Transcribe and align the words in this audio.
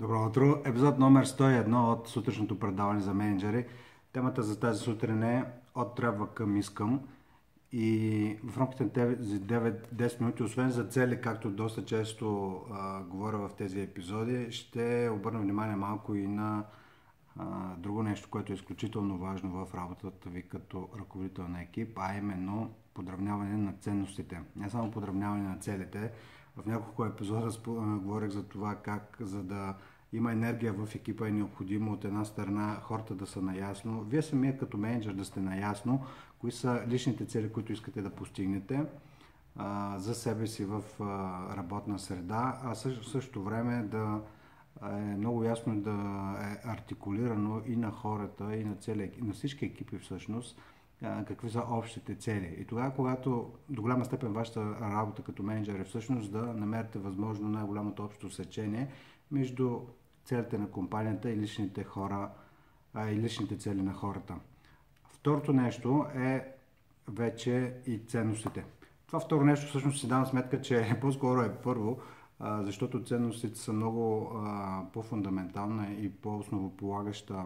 Добро 0.00 0.26
утро! 0.26 0.62
Епизод 0.64 0.98
номер 0.98 1.26
101 1.26 1.92
от 1.92 2.08
сутрешното 2.08 2.58
предаване 2.58 3.00
за 3.00 3.14
менеджери. 3.14 3.66
Темата 4.12 4.42
за 4.42 4.60
тази 4.60 4.80
сутрин 4.80 5.22
е 5.22 5.44
от 5.74 5.94
трябва 5.94 6.34
към 6.34 6.56
искам. 6.56 7.00
И 7.72 8.36
в 8.44 8.58
рамките 8.58 8.84
на 8.84 8.90
тези 8.90 9.40
9-10 9.40 10.20
минути, 10.20 10.42
освен 10.42 10.70
за 10.70 10.84
цели, 10.84 11.20
както 11.20 11.50
доста 11.50 11.84
често 11.84 12.52
а, 12.70 13.02
говоря 13.02 13.38
в 13.38 13.50
тези 13.58 13.80
епизоди, 13.80 14.52
ще 14.52 15.10
обърна 15.12 15.40
внимание 15.40 15.76
малко 15.76 16.14
и 16.14 16.26
на 16.26 16.64
а, 17.38 17.44
друго 17.76 18.02
нещо, 18.02 18.28
което 18.30 18.52
е 18.52 18.54
изключително 18.54 19.18
важно 19.18 19.50
в 19.50 19.74
работата 19.74 20.28
ви 20.28 20.42
като 20.42 20.88
ръководител 20.98 21.48
на 21.48 21.62
екип, 21.62 21.98
а 21.98 22.14
именно 22.18 22.70
подравняване 22.94 23.56
на 23.56 23.72
ценностите. 23.72 24.40
Не 24.56 24.70
само 24.70 24.90
подравняване 24.90 25.48
на 25.48 25.56
целите. 25.58 26.12
В 26.56 26.66
няколко 26.66 27.04
епизода 27.04 27.50
говорих 27.98 28.30
за 28.30 28.48
това 28.48 28.74
как, 28.74 29.16
за 29.20 29.42
да 29.42 29.74
има 30.12 30.32
енергия 30.32 30.72
в 30.72 30.94
екипа 30.94 31.28
е 31.28 31.30
необходимо 31.30 31.92
от 31.92 32.04
една 32.04 32.24
страна 32.24 32.80
хората 32.82 33.14
да 33.14 33.26
са 33.26 33.42
наясно. 33.42 34.02
Вие 34.02 34.22
самия 34.22 34.58
като 34.58 34.76
менеджер 34.76 35.12
да 35.12 35.24
сте 35.24 35.40
наясно 35.40 36.04
кои 36.38 36.52
са 36.52 36.84
личните 36.88 37.26
цели, 37.26 37.52
които 37.52 37.72
искате 37.72 38.02
да 38.02 38.10
постигнете 38.10 38.84
а, 39.56 39.98
за 39.98 40.14
себе 40.14 40.46
си 40.46 40.64
в 40.64 40.82
а, 41.00 41.04
работна 41.56 41.98
среда, 41.98 42.60
а 42.64 42.74
също, 42.74 43.08
същото 43.08 43.42
време 43.42 43.82
да 43.82 44.20
е 44.82 45.16
много 45.16 45.44
ясно 45.44 45.80
да 45.80 45.90
е 46.40 46.68
артикулирано 46.68 47.62
и 47.66 47.76
на 47.76 47.90
хората, 47.90 48.56
и 48.56 48.64
на, 48.64 48.74
цели, 48.74 49.12
на 49.22 49.32
всички 49.32 49.64
екипи 49.64 49.98
всъщност, 49.98 50.60
какви 51.00 51.50
са 51.50 51.62
общите 51.70 52.14
цели. 52.14 52.56
И 52.58 52.64
тогава, 52.64 52.94
когато 52.94 53.52
до 53.68 53.82
голяма 53.82 54.04
степен 54.04 54.32
вашата 54.32 54.76
работа 54.80 55.22
като 55.22 55.42
менеджер 55.42 55.78
е 55.78 55.84
всъщност 55.84 56.32
да 56.32 56.42
намерите 56.42 56.98
възможно 56.98 57.48
най-голямото 57.48 58.04
общо 58.04 58.30
сечение 58.30 58.88
между 59.30 59.80
целите 60.24 60.58
на 60.58 60.70
компанията 60.70 61.30
и 61.30 61.36
личните 61.36 61.84
хора, 61.84 62.30
а, 62.94 63.10
и 63.10 63.16
личните 63.16 63.56
цели 63.56 63.82
на 63.82 63.94
хората. 63.94 64.34
Второто 65.08 65.52
нещо 65.52 66.06
е 66.14 66.54
вече 67.08 67.74
и 67.86 67.98
ценностите. 67.98 68.64
Това 69.06 69.20
второ 69.20 69.44
нещо 69.44 69.66
всъщност 69.66 70.00
си 70.00 70.08
давам 70.08 70.26
сметка, 70.26 70.60
че 70.60 70.96
по-скоро 71.00 71.40
е 71.40 71.54
първо, 71.54 71.98
защото 72.40 73.04
ценностите 73.04 73.58
са 73.58 73.72
много 73.72 74.32
по-фундаментална 74.92 75.92
и 75.92 76.12
по-основополагаща 76.12 77.44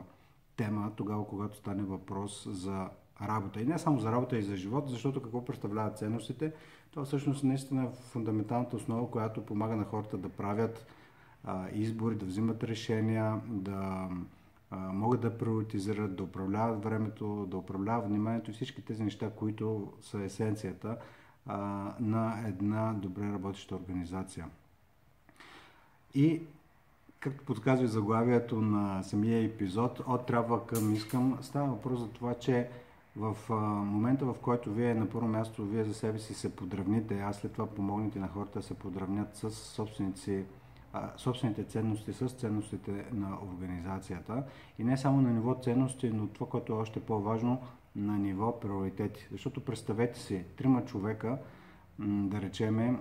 тема 0.56 0.92
тогава, 0.96 1.26
когато 1.26 1.56
стане 1.56 1.82
въпрос 1.82 2.48
за 2.50 2.88
работа. 3.22 3.60
И 3.60 3.64
не 3.64 3.78
само 3.78 4.00
за 4.00 4.12
работа, 4.12 4.38
и 4.38 4.42
за 4.42 4.56
живот, 4.56 4.88
защото 4.88 5.22
какво 5.22 5.44
представляват 5.44 5.98
ценностите? 5.98 6.52
Това 6.91 7.04
всъщност 7.04 7.44
наистина 7.44 7.84
е 7.84 7.88
фундаменталната 8.10 8.76
основа, 8.76 9.10
която 9.10 9.46
помага 9.46 9.76
на 9.76 9.84
хората 9.84 10.19
да 10.19 10.28
правят 10.28 10.86
избори, 11.73 12.14
да 12.14 12.27
взимат 12.27 12.64
решения, 12.64 13.41
да 13.47 14.09
могат 14.73 15.20
да 15.20 15.39
приоритизират, 15.39 16.17
да 16.17 16.23
управляват 16.23 16.84
времето, 16.84 17.47
да 17.50 17.56
управляват 17.56 18.09
вниманието 18.09 18.50
и 18.50 18.55
всички 18.55 18.84
тези 18.84 19.03
неща, 19.03 19.31
които 19.31 19.92
са 20.00 20.22
есенцията 20.22 20.97
на 22.00 22.45
една 22.47 22.92
добре 22.92 23.33
работеща 23.33 23.77
организация. 23.77 24.47
И 26.15 26.42
както 27.20 27.45
подсказва 27.45 27.87
заглавието 27.87 28.61
на 28.61 29.03
самия 29.03 29.45
епизод, 29.45 30.00
от 30.06 30.27
трябва 30.27 30.67
към 30.67 30.95
искам, 30.95 31.39
става 31.42 31.69
въпрос 31.69 32.00
за 32.00 32.09
това, 32.09 32.34
че 32.34 32.69
в 33.17 33.37
момента, 33.84 34.25
в 34.25 34.34
който 34.42 34.72
вие 34.72 34.95
на 34.95 35.09
първо 35.09 35.28
място, 35.28 35.65
вие 35.65 35.84
за 35.84 35.95
себе 35.95 36.19
си 36.19 36.34
се 36.34 36.56
подравните, 36.56 37.20
а 37.20 37.33
след 37.33 37.53
това 37.53 37.67
помогнете 37.67 38.19
на 38.19 38.28
хората 38.28 38.59
да 38.59 38.65
се 38.65 38.75
подравнят 38.75 39.37
с 39.37 39.50
собственици 39.50 40.45
собствените 41.17 41.64
ценности 41.64 42.12
с 42.12 42.28
ценностите 42.28 43.05
на 43.12 43.39
организацията. 43.55 44.45
И 44.78 44.84
не 44.84 44.97
само 44.97 45.20
на 45.20 45.31
ниво 45.31 45.55
ценности, 45.55 46.11
но 46.11 46.27
това, 46.27 46.47
което 46.47 46.73
е 46.73 46.77
още 46.77 47.00
по-важно, 47.00 47.62
на 47.97 48.19
ниво 48.19 48.61
приоритети. 48.61 49.28
Защото 49.33 49.65
представете 49.65 50.21
си, 50.21 50.44
трима 50.56 50.84
човека, 50.84 51.38
да 51.99 52.41
речеме, 52.41 52.99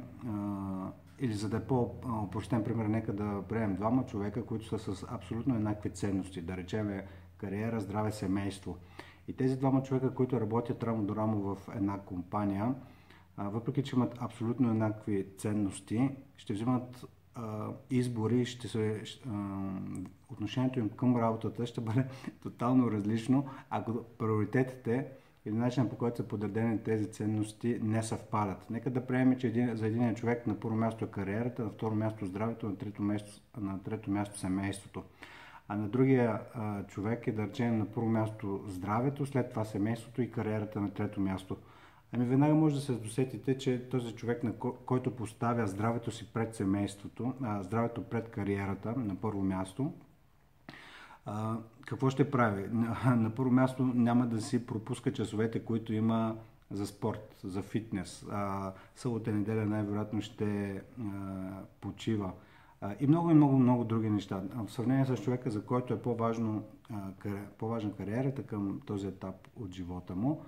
или 1.20 1.34
за 1.34 1.50
да 1.50 1.58
е 1.58 1.64
по-опростен 1.64 2.64
пример, 2.64 2.86
нека 2.86 3.14
да 3.14 3.42
приемем 3.50 3.76
двама 3.76 4.06
човека, 4.06 4.46
които 4.46 4.80
са 4.80 4.96
с 4.96 5.06
абсолютно 5.12 5.56
еднакви 5.56 5.90
ценности, 5.90 6.42
да 6.42 6.58
речеме 6.58 7.08
кариера, 7.38 7.80
здраве, 7.80 8.12
семейство. 8.12 8.78
И 9.28 9.34
тези 9.34 9.58
двама 9.58 9.84
човека, 9.84 10.14
които 10.14 10.42
работят 10.42 10.84
рамо 10.84 11.04
до 11.04 11.16
рамо 11.16 11.56
в 11.56 11.70
една 11.76 12.00
компания, 12.00 12.76
въпреки 13.38 13.84
че 13.84 13.96
имат 13.96 14.18
абсолютно 14.22 14.70
еднакви 14.70 15.28
ценности, 15.38 16.10
ще 16.38 16.54
взимат 16.54 17.06
избори, 17.90 18.46
ще 18.46 18.68
се, 18.68 19.04
отношението 20.30 20.80
им 20.80 20.90
към 20.90 21.18
работата 21.18 21.66
ще 21.66 21.82
бъде 21.82 22.06
тотално 22.44 22.92
различно, 22.92 23.46
ако 23.70 24.04
приоритетите 24.04 25.08
или 25.46 25.56
начинът 25.56 25.90
по 25.90 25.96
който 25.96 26.18
са 26.18 26.28
подредени 26.28 26.84
тези 26.84 27.12
ценности 27.12 27.80
не 27.82 28.04
съвпадат. 28.04 28.70
Нека 28.70 28.90
да 28.90 29.06
приемем, 29.06 29.40
че 29.40 29.48
един, 29.48 29.76
за 29.76 29.88
един 29.88 30.16
човек 30.16 30.48
на 30.48 30.60
първо 30.60 30.76
място 30.76 31.06
е 31.06 31.08
кариерата, 31.08 31.64
на 31.64 31.70
второ 31.70 31.96
място 31.96 32.26
здравето, 32.26 32.70
на 32.70 32.76
трето 32.76 33.02
място, 33.02 33.42
на 33.58 33.84
трето 33.84 34.12
място 34.12 34.40
семейството. 34.40 35.04
А 35.68 35.76
на 35.76 35.88
другия 35.88 36.40
а, 36.54 36.84
човек 36.84 37.28
е 37.28 37.32
да 37.32 37.48
речем 37.48 37.78
на 37.78 37.86
първо 37.86 38.10
място 38.10 38.62
здравето, 38.68 39.26
след 39.26 39.50
това 39.50 39.66
семейството 39.66 40.22
и 40.22 40.32
кариерата 40.32 40.82
на 40.82 40.92
трето 40.92 41.22
място. 41.22 41.58
Ами 42.16 42.26
веднага 42.26 42.54
може 42.54 42.76
да 42.76 42.82
се 42.82 42.94
досетите, 42.94 43.58
че 43.58 43.90
този 43.90 44.16
човек, 44.16 44.44
на 44.44 44.54
който 44.86 45.16
поставя 45.16 45.68
здравето 45.68 46.12
си 46.12 46.28
пред 46.34 46.56
семейството, 46.56 47.34
а, 47.42 47.64
здравето 47.64 48.04
пред 48.04 48.30
кариерата 48.30 48.94
на 48.98 49.16
първо 49.16 49.42
място, 49.42 49.94
а, 51.26 51.58
какво 51.86 52.10
ще 52.10 52.32
прави? 52.32 52.68
На, 52.72 53.16
на 53.16 53.30
първо 53.30 53.52
място 53.52 53.84
няма 53.84 54.28
да 54.28 54.42
си 54.42 54.66
пропуска 54.66 55.14
часовете, 55.14 55.60
които 55.60 55.94
има 55.94 56.36
за 56.72 56.88
спорт, 56.88 57.36
за 57.44 57.62
фитнес. 57.62 58.26
А, 58.32 58.72
събота 58.96 59.32
неделя 59.32 59.66
най-вероятно 59.66 60.22
ще 60.22 60.72
а, 60.76 60.82
почива. 61.82 62.32
А, 62.82 62.96
и 63.00 63.08
много 63.08 63.32
и 63.32 63.34
много, 63.34 63.58
много 63.58 63.84
други 63.84 64.10
неща. 64.10 64.42
В 64.68 64.72
сравнение 64.72 65.06
с 65.06 65.18
човека, 65.18 65.50
за 65.50 65.66
който 65.66 65.94
е 65.94 66.02
по-важно, 66.02 66.64
а, 66.94 67.00
по-важна 67.58 67.94
кариерата 67.94 68.44
към 68.44 68.82
този 68.86 69.08
етап 69.08 69.48
от 69.56 69.74
живота 69.74 70.16
му, 70.16 70.42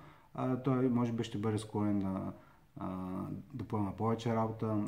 той 0.64 0.88
може 0.88 1.12
би 1.12 1.24
ще 1.24 1.38
бъде 1.38 1.58
склонен 1.58 1.98
да, 1.98 2.32
да 3.54 3.64
поема 3.64 3.92
повече 3.96 4.34
работа. 4.34 4.84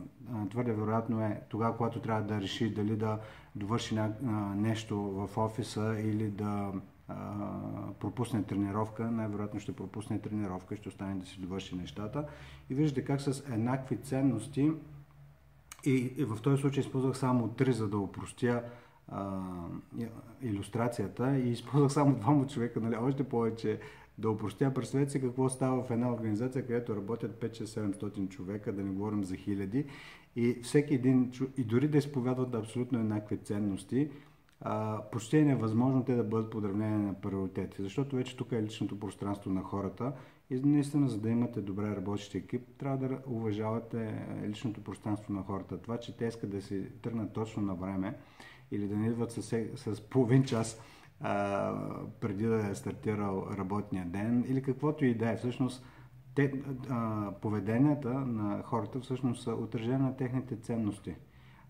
Твърде 0.51 0.73
вероятно 0.73 1.21
е 1.21 1.43
тогава, 1.49 1.77
когато 1.77 2.01
трябва 2.01 2.23
да 2.23 2.41
реши 2.41 2.75
дали 2.75 2.97
да 2.97 3.19
довърши 3.55 3.99
нещо 4.57 4.99
в 4.99 5.39
офиса 5.39 5.97
или 6.01 6.31
да 6.31 6.73
пропусне 8.01 8.43
тренировка, 8.43 9.11
най-вероятно 9.11 9.61
ще 9.61 9.77
пропусне 9.77 10.19
тренировка, 10.19 10.77
ще 10.77 10.89
остане 10.89 11.15
да 11.15 11.27
си 11.27 11.41
довърши 11.41 11.77
нещата. 11.77 12.27
И 12.71 12.75
виждате 12.75 13.05
как 13.05 13.21
с 13.21 13.45
еднакви 13.53 13.97
ценности 13.97 14.73
и, 15.85 16.15
и 16.17 16.25
в 16.25 16.39
този 16.43 16.61
случай 16.61 16.81
използвах 16.81 17.17
само 17.17 17.49
три, 17.49 17.73
за 17.73 17.89
да 17.89 17.99
упростя 17.99 18.63
а, 19.09 19.41
иллюстрацията 20.43 21.39
и 21.39 21.51
използвах 21.51 21.93
само 21.93 22.15
двама 22.15 22.47
човека, 22.47 22.81
нали, 22.81 22.97
още 22.97 23.29
повече 23.29 23.81
да 24.19 24.31
упростя. 24.31 24.75
Представете 24.75 25.11
си 25.13 25.21
какво 25.21 25.49
става 25.49 25.83
в 25.83 25.91
една 25.91 26.13
организация, 26.13 26.67
където 26.67 26.97
работят 26.97 27.41
5-6-700 27.41 28.29
човека, 28.29 28.73
да 28.73 28.83
не 28.83 28.91
говорим 28.91 29.25
за 29.25 29.37
хиляди. 29.37 29.85
И 30.37 30.59
всеки 30.63 30.95
един, 30.95 31.33
и 31.57 31.65
дори 31.65 31.89
да 31.89 31.99
изповядват 31.99 32.55
абсолютно 32.55 32.99
еднакви 32.99 33.37
ценности, 33.37 34.11
а, 34.61 35.03
почти 35.13 35.39
е 35.39 35.45
невъзможно 35.45 36.05
те 36.05 36.15
да 36.15 36.25
бъдат 36.25 36.51
подравнени 36.51 37.07
на 37.07 37.15
приоритети, 37.15 37.83
защото 37.83 38.17
вече 38.17 38.37
тук 38.37 38.53
е 38.53 38.63
личното 38.63 39.01
пространство 39.01 39.51
на 39.51 39.63
хората 39.63 40.13
и 40.51 40.61
наистина, 40.65 41.09
за 41.09 41.19
да 41.19 41.29
имате 41.29 41.61
добре 41.61 41.97
работещ 41.97 42.35
екип, 42.35 42.63
трябва 42.79 43.09
да 43.09 43.19
уважавате 43.27 44.27
личното 44.47 44.81
пространство 44.85 45.33
на 45.33 45.43
хората. 45.43 45.79
Това, 45.79 45.99
че 45.99 46.17
те 46.17 46.27
искат 46.27 46.51
да 46.51 46.63
си 46.63 46.83
тръгнат 47.03 47.33
точно 47.33 47.63
на 47.63 47.75
време 47.75 48.15
или 48.71 48.89
да 48.89 48.97
не 48.97 49.07
идват 49.07 49.33
с, 49.33 49.43
с 49.77 50.01
половин 50.01 50.45
час 50.45 50.81
а, 51.21 51.75
преди 52.21 52.47
да 52.47 52.69
е 52.71 52.75
стартирал 52.75 53.47
работния 53.59 54.07
ден 54.07 54.45
или 54.49 54.63
каквото 54.63 55.05
и 55.05 55.15
да 55.15 55.31
е. 55.31 55.37
Всъщност, 55.37 55.85
те, 56.35 56.53
а, 56.91 57.31
поведенията 57.41 58.11
на 58.11 58.63
хората 58.63 59.01
всъщност 59.01 59.43
са 59.43 59.51
отражение 59.51 59.99
на 59.99 60.17
техните 60.17 60.57
ценности. 60.57 61.15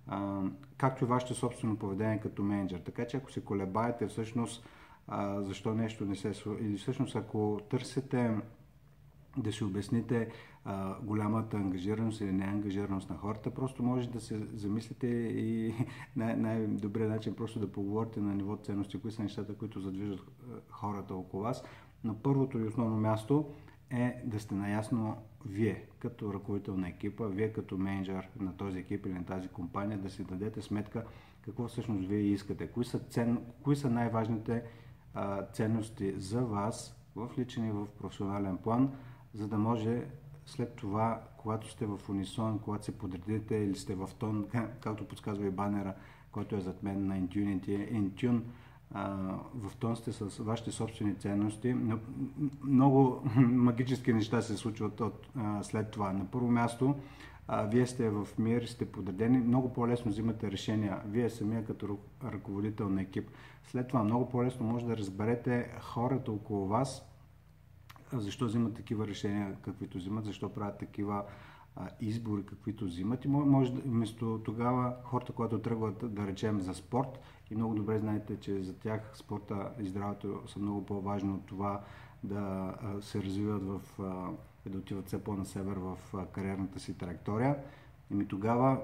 А, 0.07 0.43
както 0.77 1.05
и 1.05 1.07
вашето 1.07 1.35
собствено 1.35 1.77
поведение 1.77 2.21
като 2.21 2.43
менеджер. 2.43 2.79
Така 2.79 3.07
че 3.07 3.17
ако 3.17 3.33
се 3.33 3.45
колебаете 3.45 4.07
всъщност 4.07 4.69
а, 5.09 5.43
защо 5.43 5.75
нещо 5.75 6.05
не 6.05 6.17
се... 6.17 6.33
Или 6.61 6.77
всъщност 6.77 7.17
ако 7.17 7.61
търсите 7.71 8.37
да 9.43 9.53
си 9.53 9.65
обясните 9.65 10.29
а, 10.65 11.01
голямата 11.03 11.57
ангажираност 11.57 12.21
или 12.21 12.33
неангажираност 12.33 13.11
на 13.11 13.17
хората. 13.17 13.51
Просто 13.51 13.83
може 13.83 14.11
да 14.11 14.21
се 14.21 14.47
замислите 14.55 15.07
и 15.07 15.75
най- 16.17 16.37
най-добрият 16.37 17.11
начин 17.11 17.35
просто 17.35 17.61
да 17.61 17.73
поговорите 17.73 18.21
на 18.21 18.35
ниво 18.35 18.57
ценности, 18.57 19.01
кои 19.01 19.11
са 19.11 19.23
нещата, 19.23 19.55
които 19.55 19.81
задвижат 19.81 20.21
хората 20.71 21.15
около 21.15 21.43
вас. 21.43 21.63
На 22.05 22.23
първото 22.23 22.59
и 22.59 22.65
основно 22.65 22.97
място 22.97 23.51
е 23.91 24.23
да 24.25 24.41
сте 24.41 24.55
наясно 24.55 25.17
вие, 25.47 25.85
като 25.99 26.35
ръководител 26.35 26.77
на 26.77 26.89
екипа, 26.89 27.27
вие 27.27 27.53
като 27.53 27.79
менеджер 27.79 28.29
на 28.41 28.57
този 28.57 28.79
екип 28.79 29.07
или 29.07 29.15
на 29.15 29.25
тази 29.25 29.49
компания, 29.49 29.99
да 29.99 30.11
си 30.11 30.25
дадете 30.25 30.63
сметка 30.63 31.05
какво 31.43 31.69
всъщност 31.69 32.09
вие 32.09 32.19
искате, 32.19 32.67
кои 32.67 32.85
са, 32.85 32.99
цен, 32.99 33.39
кои 33.63 33.77
са 33.77 33.91
най-важните 33.91 34.63
а, 35.15 35.47
ценности 35.47 36.15
за 36.17 36.41
вас 36.41 36.97
в 37.17 37.31
личен 37.39 37.69
и 37.69 37.71
в 37.71 37.87
професионален 37.99 38.57
план, 38.57 38.93
за 39.35 39.49
да 39.49 39.59
може 39.59 40.07
след 40.47 40.75
това, 40.75 41.23
когато 41.37 41.71
сте 41.71 41.87
в 41.87 42.01
унисон, 42.09 42.59
когато 42.59 42.85
се 42.85 42.99
подредите 42.99 43.57
или 43.57 43.77
сте 43.77 43.95
в 43.95 44.11
тон, 44.19 44.47
както 44.81 45.09
подсказва 45.09 45.47
и 45.47 45.51
банера, 45.51 45.95
който 46.33 46.57
е 46.57 46.61
зад 46.61 46.83
мен 46.83 47.07
на 47.07 47.21
Intunity, 47.21 47.93
Intune, 47.93 48.41
в 49.55 49.77
тон 49.79 49.97
сте 49.97 50.13
с 50.13 50.43
вашите 50.43 50.71
собствени 50.71 51.15
ценности. 51.15 51.77
Много 52.65 53.23
магически 53.37 54.13
неща 54.13 54.43
се 54.43 54.57
случват 54.57 55.01
от, 55.01 55.29
след 55.63 55.91
това. 55.91 56.13
На 56.13 56.25
първо 56.25 56.51
място, 56.51 56.95
вие 57.65 57.87
сте 57.87 58.11
в 58.11 58.29
мир, 58.39 58.63
сте 58.63 58.93
подредени, 58.93 59.39
много 59.39 59.73
по-лесно 59.73 60.11
взимате 60.11 60.51
решения. 60.51 61.01
Вие 61.07 61.31
самия 61.31 61.65
като 61.65 61.99
ръководител 62.25 62.89
на 62.89 63.03
екип. 63.03 63.31
След 63.65 63.89
това 63.89 64.05
много 64.05 64.29
по-лесно 64.29 64.67
може 64.67 64.87
да 64.87 64.97
разберете 64.97 65.71
хората 65.81 66.33
около 66.33 66.67
вас, 66.67 67.09
защо 68.13 68.47
взимат 68.47 68.75
такива 68.75 69.07
решения, 69.07 69.57
каквито 69.63 69.99
взимат, 69.99 70.25
защо 70.25 70.49
правят 70.49 70.79
такива 70.79 71.25
избори, 72.01 72.47
каквито 72.47 72.85
взимат. 72.85 73.25
И 73.25 73.29
може 73.29 73.73
вместо 73.73 74.41
тогава 74.45 74.95
хората, 75.05 75.33
които 75.33 75.59
тръгват 75.59 76.15
да 76.15 76.27
речем 76.27 76.61
за 76.61 76.75
спорт, 76.75 77.21
и 77.51 77.55
много 77.55 77.75
добре 77.75 77.99
знаете, 77.99 78.41
че 78.41 78.63
за 78.63 78.79
тях 78.79 79.11
спорта 79.15 79.71
и 79.81 79.89
здравето 79.89 80.43
са 80.47 80.59
много 80.59 80.87
по-важно 80.87 81.35
от 81.35 81.47
това 81.47 81.81
да 82.25 82.75
се 83.01 83.23
развиват 83.23 83.63
в, 83.63 83.81
да 84.67 84.79
отиват 84.79 85.07
все 85.07 85.25
по-на 85.25 85.45
север 85.45 85.77
в 85.77 85.99
кариерната 86.33 86.81
си 86.81 86.99
траектория. 86.99 87.57
И 88.11 88.15
ми 88.15 88.27
тогава 88.27 88.81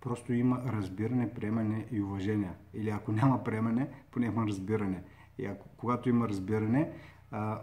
просто 0.00 0.32
има 0.32 0.62
разбиране, 0.66 1.34
приемане 1.34 1.86
и 1.90 2.02
уважение. 2.02 2.52
Или 2.74 2.90
ако 2.90 3.12
няма 3.12 3.44
приемане, 3.44 3.88
поне 4.10 4.26
има 4.26 4.46
разбиране. 4.46 5.02
И 5.38 5.46
ако, 5.46 5.68
когато 5.76 6.08
има 6.08 6.28
разбиране, 6.28 6.92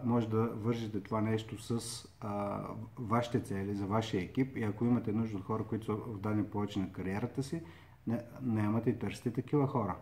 може 0.04 0.28
да 0.28 0.46
вържете 0.46 1.00
това 1.00 1.20
нещо 1.20 1.62
с 1.62 2.04
а, 2.20 2.62
вашите 2.98 3.40
цели, 3.40 3.74
за 3.74 3.86
вашия 3.86 4.22
екип 4.22 4.56
и 4.56 4.62
ако 4.62 4.84
имате 4.84 5.12
нужда 5.12 5.36
от 5.36 5.44
хора, 5.44 5.64
които 5.64 5.86
са 5.86 5.92
вдани 5.92 6.44
повече 6.44 6.80
на 6.80 6.92
кариерата 6.92 7.42
си, 7.42 7.62
не, 8.06 8.22
нямате 8.42 8.90
и 8.90 8.98
търсите 8.98 9.32
такива 9.32 9.66
хора. 9.66 9.96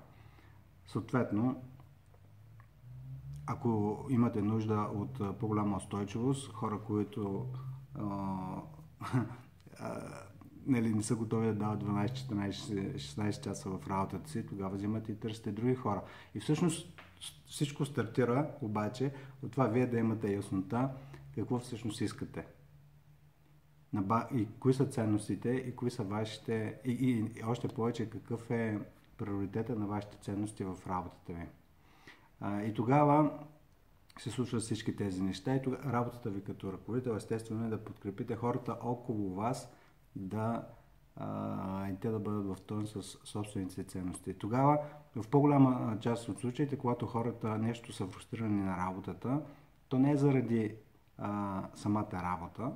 Съответно, 0.86 1.62
ако 3.46 4.00
имате 4.10 4.42
нужда 4.42 4.88
от 4.94 5.38
по-голяма 5.38 5.76
устойчивост, 5.76 6.52
хора, 6.52 6.80
които 6.86 7.46
а, 7.94 8.04
а, 9.78 10.02
нали, 10.66 10.94
не 10.94 11.02
са 11.02 11.16
готови 11.16 11.46
да 11.46 11.54
дават 11.54 11.84
12, 11.84 12.10
14, 12.10 12.96
16 12.96 13.44
часа 13.44 13.70
в 13.70 13.88
работата 13.88 14.30
си, 14.30 14.46
тогава 14.46 14.76
взимате 14.76 15.12
и 15.12 15.20
търсите 15.20 15.52
други 15.52 15.74
хора. 15.74 16.02
И 16.34 16.40
всъщност 16.40 17.00
всичко 17.46 17.84
стартира 17.84 18.50
обаче 18.62 19.12
от 19.42 19.52
това 19.52 19.66
вие 19.66 19.86
да 19.86 19.98
имате 19.98 20.34
яснота 20.34 20.90
какво 21.34 21.58
всъщност 21.58 22.00
искате. 22.00 22.46
И 24.34 24.48
кои 24.60 24.74
са 24.74 24.86
ценностите, 24.86 25.50
и 25.50 25.76
кои 25.76 25.90
са 25.90 26.02
вашите, 26.02 26.80
и, 26.84 26.90
и, 26.90 27.38
и 27.38 27.44
още 27.44 27.68
повече 27.68 28.10
какъв 28.10 28.50
е 28.50 28.80
приоритета 29.18 29.76
на 29.76 29.86
вашите 29.86 30.16
ценности 30.16 30.64
в 30.64 30.76
работата 30.88 31.32
ви. 31.32 31.46
А, 32.40 32.62
и 32.62 32.74
тогава 32.74 33.38
се 34.18 34.30
случват 34.30 34.62
всички 34.62 34.96
тези 34.96 35.22
неща 35.22 35.54
и 35.54 35.62
тогава 35.62 35.92
работата 35.92 36.30
ви 36.30 36.44
като 36.44 36.72
ръководител 36.72 37.10
естествено 37.10 37.66
е 37.66 37.68
да 37.68 37.84
подкрепите 37.84 38.36
хората 38.36 38.76
около 38.82 39.34
вас 39.34 39.72
да 40.16 40.66
а, 41.16 41.88
и 41.88 41.96
те 42.00 42.10
да 42.10 42.18
бъдат 42.18 42.46
в 42.46 42.60
тон 42.60 42.86
с 42.86 43.02
собствените 43.02 43.84
ценности. 43.84 44.34
Тогава, 44.34 44.78
в 45.16 45.28
по-голяма 45.28 45.98
част 46.00 46.28
от 46.28 46.40
случаите, 46.40 46.78
когато 46.78 47.06
хората 47.06 47.58
нещо 47.58 47.92
са 47.92 48.06
фрустрирани 48.06 48.62
на 48.62 48.76
работата, 48.76 49.42
то 49.88 49.98
не 49.98 50.10
е 50.10 50.16
заради 50.16 50.74
а, 51.18 51.62
самата 51.74 52.12
работа, 52.12 52.72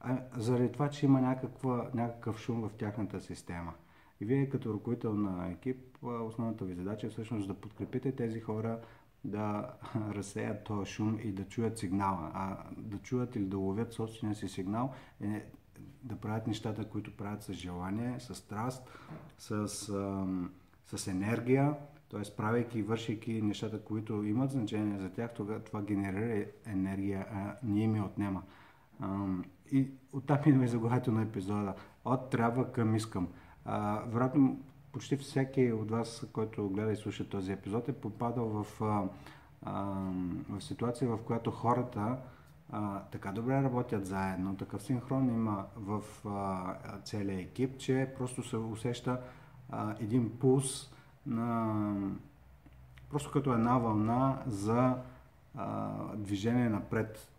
а 0.00 0.18
заради 0.36 0.72
това, 0.72 0.90
че 0.90 1.06
има 1.06 1.20
някаква, 1.20 1.90
някакъв 1.94 2.38
шум 2.38 2.68
в 2.68 2.72
тяхната 2.72 3.20
система. 3.20 3.72
И 4.20 4.24
вие 4.24 4.48
като 4.48 4.74
ръководител 4.74 5.14
на 5.14 5.48
екип, 5.48 5.98
основната 6.02 6.64
ви 6.64 6.74
задача 6.74 7.06
е 7.06 7.10
всъщност 7.10 7.48
да 7.48 7.54
подкрепите 7.54 8.12
тези 8.12 8.40
хора 8.40 8.80
да 9.24 9.70
разсеят 10.14 10.64
този 10.64 10.90
шум 10.90 11.18
и 11.22 11.32
да 11.32 11.44
чуят 11.44 11.78
сигнала. 11.78 12.30
А 12.34 12.56
да 12.76 12.98
чуят 12.98 13.36
или 13.36 13.44
да 13.44 13.58
ловят 13.58 13.92
собствения 13.92 14.36
си 14.36 14.48
сигнал 14.48 14.92
е 15.20 15.44
да 16.02 16.16
правят 16.16 16.46
нещата, 16.46 16.88
които 16.88 17.16
правят 17.16 17.42
с 17.42 17.52
желание, 17.52 18.20
с 18.20 18.34
страст, 18.34 18.88
с, 19.38 19.66
с 20.86 21.06
енергия, 21.06 21.74
т.е. 22.10 22.36
правейки 22.36 22.78
и 22.78 22.82
вършейки 22.82 23.42
нещата, 23.42 23.80
които 23.80 24.24
имат 24.24 24.50
значение 24.50 24.98
за 24.98 25.10
тях, 25.10 25.34
това, 25.34 25.58
това 25.58 25.82
генерира 25.82 26.46
енергия, 26.66 27.26
а 27.32 27.56
ние 27.62 27.88
ми 27.88 28.00
отнема. 28.00 28.42
И 29.70 29.90
оттам 30.12 30.38
идва 30.46 30.64
и 30.64 30.68
заглавието 30.68 31.12
на 31.12 31.22
епизода. 31.22 31.74
От 32.04 32.30
трябва 32.30 32.72
към 32.72 32.94
искам. 32.94 33.28
А, 33.64 34.02
вероятно, 34.06 34.60
почти 34.92 35.16
всеки 35.16 35.72
от 35.72 35.90
вас, 35.90 36.26
който 36.32 36.68
гледа 36.68 36.92
и 36.92 36.96
слуша 36.96 37.28
този 37.28 37.52
епизод, 37.52 37.88
е 37.88 37.92
попадал 37.92 38.46
в, 38.46 38.82
а, 38.82 39.04
а, 39.62 39.82
в 40.48 40.60
ситуация, 40.60 41.08
в 41.08 41.18
която 41.24 41.50
хората 41.50 42.16
а, 42.70 43.00
така 43.00 43.32
добре 43.32 43.62
работят 43.62 44.06
заедно, 44.06 44.56
такъв 44.56 44.82
синхрон 44.82 45.28
има 45.28 45.66
в 45.76 46.02
а, 46.26 46.98
целия 47.04 47.40
екип, 47.40 47.78
че 47.78 48.12
просто 48.18 48.42
се 48.42 48.56
усеща 48.56 49.20
а, 49.70 49.94
един 50.00 50.38
пулс 50.38 50.92
на 51.26 51.84
просто 53.10 53.30
като 53.30 53.52
една 53.52 53.78
вълна 53.78 54.42
за 54.46 54.96
а, 55.56 55.90
движение 56.16 56.68
напред 56.68 57.32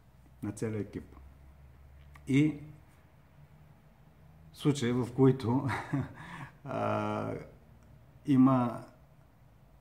на 0.43 0.51
целия 0.51 0.81
екип. 0.81 1.15
И 2.27 2.59
случаи, 4.53 4.91
в 4.91 5.07
които 5.15 5.67
а, 6.65 7.31
има 8.25 8.83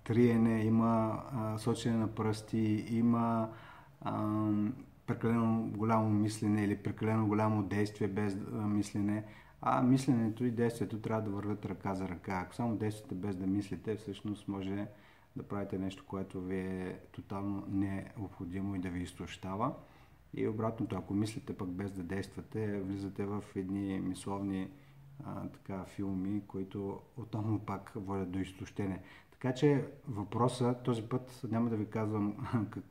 триене, 0.05 0.65
има 0.65 1.23
а, 1.33 1.59
сочене 1.59 1.97
на 1.97 2.15
пръсти, 2.15 2.87
има 2.91 3.49
а, 4.01 4.49
прекалено 5.07 5.71
голямо 5.77 6.11
мислене 6.11 6.65
или 6.65 6.77
прекалено 6.77 7.27
голямо 7.27 7.63
действие 7.63 8.09
без 8.09 8.37
мислене, 8.53 9.25
а 9.67 9.83
мисленето 9.83 10.45
и 10.45 10.51
действието 10.51 11.01
трябва 11.01 11.23
да 11.23 11.31
вървят 11.31 11.67
ръка 11.67 11.95
за 11.95 12.09
ръка. 12.09 12.41
Ако 12.45 12.55
само 12.55 12.77
действате 12.77 13.15
без 13.15 13.37
да 13.37 13.47
мислите, 13.47 13.97
всъщност 13.97 14.49
може 14.49 14.87
да 15.37 15.43
правите 15.43 15.79
нещо, 15.79 16.05
което 16.07 16.41
ви 16.41 16.59
е 16.59 17.01
тотално 17.13 17.65
необходимо 17.69 18.75
и 18.75 18.79
да 18.79 18.89
ви 18.89 19.03
изтощава. 19.03 19.73
И 20.35 20.49
обратното, 20.49 20.97
ако 20.97 21.15
мислите 21.15 21.57
пък 21.57 21.69
без 21.69 21.93
да 21.93 22.03
действате, 22.03 22.81
влизате 22.81 23.25
в 23.25 23.45
едни 23.57 24.01
мисловни 24.01 24.71
а, 25.25 25.49
така, 25.49 25.85
филми, 25.85 26.43
които 26.47 27.01
отново 27.17 27.59
пак 27.59 27.93
водят 27.97 28.31
до 28.31 28.39
изтощение. 28.39 29.03
Така 29.31 29.55
че 29.55 29.89
въпроса, 30.09 30.75
този 30.85 31.03
път 31.03 31.41
няма 31.51 31.71
да 31.71 31.77
ви 31.77 31.87
казвам 31.91 32.37
как, 32.71 32.85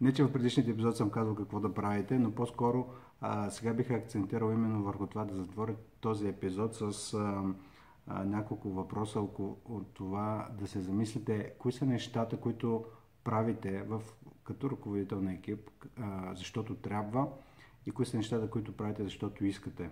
не, 0.00 0.12
че 0.12 0.24
в 0.24 0.32
предишните 0.32 0.70
епизоди 0.70 0.96
съм 0.96 1.10
казал 1.10 1.34
какво 1.34 1.60
да 1.60 1.74
правите, 1.74 2.18
но 2.18 2.30
по-скоро 2.30 2.86
а, 3.20 3.50
сега 3.50 3.72
бих 3.72 3.90
акцентирал 3.90 4.52
именно 4.52 4.82
върху 4.82 5.06
това 5.06 5.24
да 5.24 5.34
затворя 5.34 5.74
този 6.00 6.28
епизод 6.28 6.74
с 6.74 7.14
а, 7.14 7.42
а, 8.06 8.24
няколко 8.24 8.70
въпроса 8.70 9.20
около 9.20 9.84
това 9.94 10.48
да 10.58 10.66
се 10.66 10.80
замислите 10.80 11.52
кои 11.58 11.72
са 11.72 11.86
нещата, 11.86 12.36
които 12.36 12.84
правите 13.24 13.82
в, 13.82 14.02
като 14.44 14.70
ръководител 14.70 15.20
на 15.20 15.32
екип, 15.32 15.70
а, 16.00 16.34
защото 16.34 16.74
трябва 16.74 17.28
и 17.86 17.90
кои 17.90 18.06
са 18.06 18.16
нещата, 18.16 18.50
които 18.50 18.76
правите, 18.76 19.04
защото 19.04 19.44
искате. 19.44 19.90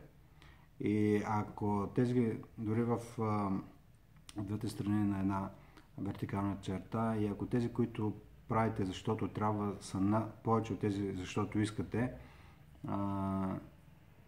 И 0.81 1.23
ако 1.27 1.89
тези 1.95 2.39
дори 2.59 2.83
в 2.83 2.99
а, 3.21 3.51
двете 4.43 4.69
страни 4.69 5.05
на 5.05 5.21
една 5.21 5.51
вертикална 5.99 6.57
черта 6.63 7.17
и 7.17 7.27
ако 7.27 7.47
тези, 7.47 7.73
които 7.73 8.13
правите, 8.49 8.85
защото 8.85 9.29
трябва 9.29 9.75
са 9.81 10.01
на 10.01 10.27
повече 10.45 10.73
от 10.73 10.79
тези, 10.79 11.13
защото 11.13 11.59
искате, 11.59 12.13
а, 12.89 13.57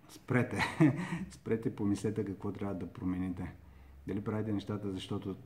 спрете. 0.09 0.63
спрете 1.31 1.77
помислете 1.77 2.25
какво 2.25 2.53
трябва 2.53 2.75
да 2.75 2.93
промените. 2.93 3.53
Дали 4.07 4.25
правите 4.25 4.53
нещата, 4.53 4.93
защото 4.93 5.37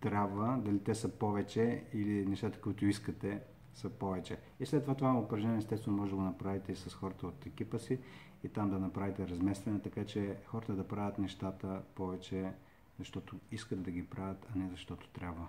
трябва, 0.00 0.58
дали 0.64 0.78
те 0.78 0.94
са 0.94 1.08
повече 1.08 1.84
или 1.92 2.26
нещата, 2.26 2.60
които 2.60 2.86
искате, 2.86 3.40
са 3.74 3.90
повече. 3.90 4.38
И 4.60 4.66
след 4.66 4.82
това 4.82 4.94
това 4.94 5.18
упражнение, 5.18 5.58
естествено, 5.58 5.96
може 5.96 6.10
да 6.10 6.16
го 6.16 6.22
направите 6.22 6.72
и 6.72 6.76
с 6.76 6.94
хората 6.94 7.26
от 7.26 7.46
екипа 7.46 7.78
си 7.78 7.98
и 8.44 8.48
там 8.48 8.70
да 8.70 8.78
направите 8.78 9.28
разместване, 9.28 9.80
така 9.80 10.04
че 10.04 10.36
хората 10.46 10.72
да 10.72 10.88
правят 10.88 11.18
нещата 11.18 11.82
повече, 11.94 12.52
защото 12.98 13.36
искат 13.52 13.82
да 13.82 13.90
ги 13.90 14.06
правят, 14.06 14.46
а 14.54 14.58
не 14.58 14.68
защото 14.68 15.08
трябва. 15.08 15.46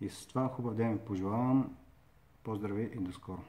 И 0.00 0.08
с 0.08 0.26
това 0.26 0.48
хубав 0.48 0.74
ден 0.74 0.92
ви 0.92 0.98
пожелавам. 0.98 1.76
Поздрави 2.42 2.90
и 2.94 2.98
до 2.98 3.12
скоро! 3.12 3.42